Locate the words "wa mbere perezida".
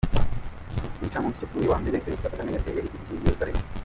1.73-2.31